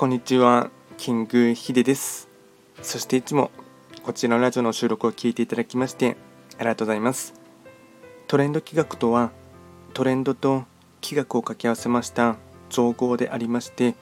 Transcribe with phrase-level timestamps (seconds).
[0.00, 2.30] こんにちは、キングヒデです。
[2.80, 3.50] そしていつも
[4.02, 6.16] こちらのラジオの収録を聞いていただきまして
[6.56, 7.34] ありがとうございます。
[8.26, 9.30] トレンド企画とは
[9.92, 10.64] トレンドと
[11.02, 12.36] 企画を掛け合わせました
[12.70, 13.94] 造語でありまして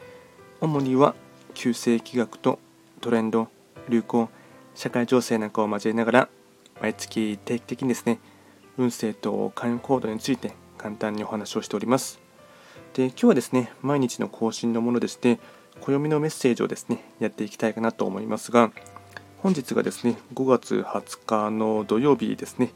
[0.60, 1.16] 主には
[1.54, 2.60] 旧世企画と
[3.00, 3.48] トレンド、
[3.88, 4.28] 流行、
[4.76, 6.28] 社会情勢なんかを交えながら
[6.80, 8.20] 毎月定期的にですね
[8.76, 12.20] 運勢と関与行動について簡単にお話をしております。
[12.94, 15.40] で今日はですね毎日の更新のものでして
[15.80, 18.70] 暦のメッセージをですねやっていきたいかなと思いますが
[19.42, 22.72] 本日がですね5月20日の土曜日ですね。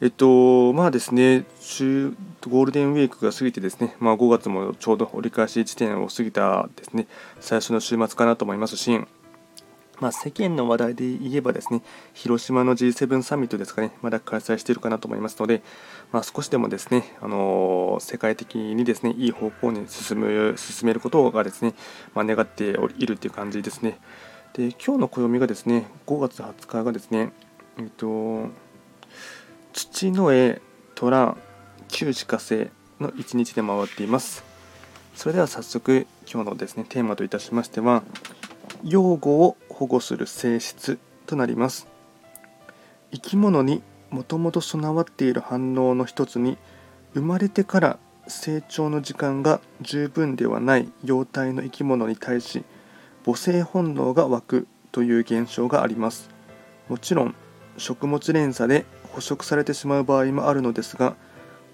[0.00, 2.10] えっとまあですね週
[2.48, 7.08] ゴールデンウィークが過ぎてですねまあ5月もちょうど折り返し地点を過ぎたですね
[7.40, 9.00] 最初の週末かなと思いますし
[10.00, 11.82] まあ、世間の話題で言えばですね、
[12.14, 15.62] 広島の G7 サミットですかね、まだ開催しているかなと思いますので、
[16.12, 21.74] まあ、少しでもですね、あのー、世界的にですね、いい方向に進む進めることがですね、
[22.14, 23.98] まあ、願っているという感じですね。
[24.54, 27.32] で、今日の暦がですね、5月20日がですね、
[27.78, 28.48] えっと、
[29.72, 30.60] 土の絵、
[30.94, 31.36] 虎、
[31.88, 32.68] 旧歯科星
[33.00, 34.44] の1日で回っています。
[35.14, 38.02] それでは早速、今日のですね、テーマといたしましては、
[38.84, 41.86] 用語を保護する性質となります。
[43.12, 46.58] 生き物にもともと備わっている反応の一つに
[47.14, 52.64] 生まれてから成長の時間が十分ではない幼体の生き物に対し
[53.24, 56.28] 母性本能が湧くという現象があります。
[56.88, 57.36] もちろん
[57.76, 61.14] 食物連鎖で捕食されてしまう場合もあるのですが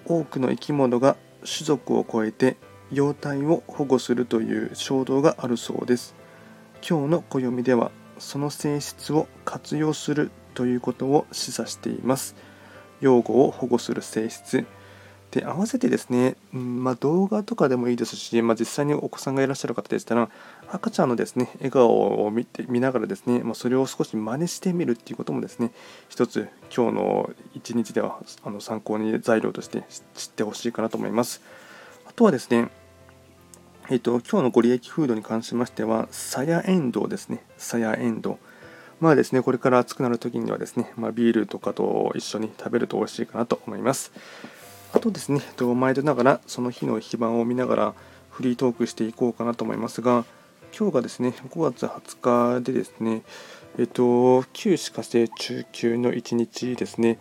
[0.04, 2.58] 多くの生き物が種族を超えて
[2.92, 6.14] 幼体を保護するという衝動があるそうです。
[6.86, 12.36] 今日の暦ではその性質を活用するということを示唆しています。
[13.00, 14.66] 用語を保護する性質。
[15.30, 20.30] で合わせてですね、うんまあ、動画とかでもいいですし、まあ、実際にお子さんがいらっしゃる方でしたら
[20.70, 25.72] 赤ちゃんのですね笑顔を見て見ながらですね、まあ、それを少し真似してみるっていうこともですね
[26.08, 29.82] 一つ今日の一日ではあの参考に材料として
[30.14, 31.42] 知ってほしいかなと思います。
[32.06, 32.68] あとはですね
[33.90, 37.44] えっと、今日のご利益フードに関しましては、さやえんどうですね。
[37.58, 38.38] さやえんどう。
[38.98, 44.10] まあですね、これから暑くなる時にはですね、まあ、ビールとかと一緒に食べると美味しいかなと思います。
[44.94, 47.94] あとですね、えっと毎度ながらその日の非番を見ながら
[48.30, 50.24] フリートークしていこうかなと思いますが、
[50.76, 53.22] 今日がですね、5月20日でですね、
[53.78, 57.18] えっと、旧歯科生中級の1日ですね、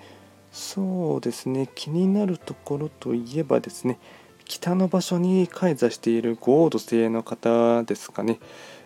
[0.54, 4.00] そうですね、気になるところといえばですね、
[4.46, 8.40] 北の場所に開座しているゴード星の方ですかね。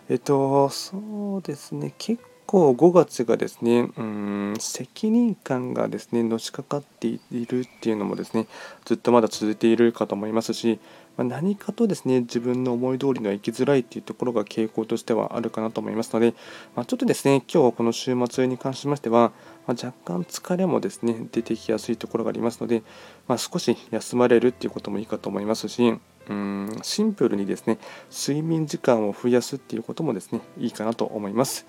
[0.08, 8.46] えっと、そうですね、結構5月がですね、うん、責任感がですね、のしかかっているっていうのもですね、
[8.86, 10.80] ずっとまだ続いているかと思いますし、
[11.18, 16.32] まあ、何かとですね、自分の思い通りには行きづらいっていうところが傾向としてはあるかなと思いますので、
[16.74, 19.30] まあ、ちょっとですね、今日この週末に関しましては、
[19.66, 22.82] まあ、若干疲れもですね、出てきやすいところがありますので、
[23.26, 25.94] ま少し休まれるっていうこともいいかと思いますし、
[26.30, 27.78] うんシンプルにですね
[28.10, 31.66] 睡眠時間を増やすっていうこともですねいいかなと思います。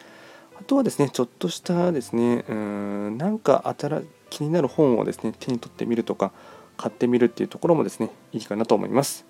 [0.59, 6.31] あとはですね、ちょっとしたですね、うん、なんか新気になる本をですね、手に取ってみるとか、
[6.75, 9.25] 買ってみるっていうところもですね、いいかなと思います。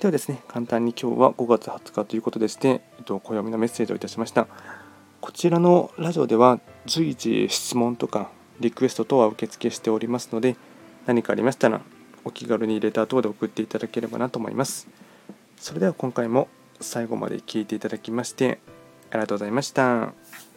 [0.00, 4.46] ではですね、簡単に今日は5月20日ということでして、えっと、暦のメッセージをいたしました。
[5.20, 10.56] こちらのラジオでは随時質問とかリクエスト等は受付しておりますので、
[11.06, 11.80] 何かありましたら
[12.24, 14.88] お気軽にレター等で送っていただければなと思います。
[15.56, 16.48] それでは今回も
[16.80, 18.58] 最後まで聴いていただきまして
[19.10, 20.51] ありがとうございました。